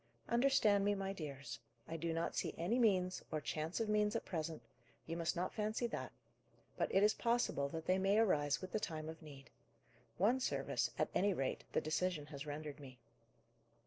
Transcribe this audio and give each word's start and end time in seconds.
Understand 0.27 0.83
me, 0.83 0.95
my 0.95 1.13
dears: 1.13 1.59
I 1.87 1.95
do 1.95 2.11
not 2.11 2.35
see 2.35 2.55
any 2.57 2.79
means, 2.79 3.21
or 3.31 3.39
chance 3.39 3.79
of 3.79 3.87
means, 3.87 4.15
at 4.15 4.25
present: 4.25 4.63
you 5.05 5.15
must 5.15 5.35
not 5.35 5.53
fancy 5.53 5.85
that; 5.85 6.11
but 6.75 6.91
it 6.91 7.03
is 7.03 7.13
possible 7.13 7.69
that 7.69 7.85
they 7.85 7.99
may 7.99 8.17
arise 8.17 8.61
with 8.61 8.71
the 8.71 8.79
time 8.79 9.07
of 9.07 9.21
need. 9.21 9.51
One 10.17 10.39
service, 10.39 10.89
at 10.97 11.09
any 11.13 11.35
rate, 11.35 11.65
the 11.73 11.81
decision 11.81 12.25
has 12.33 12.47
rendered 12.47 12.79
me." 12.79 12.97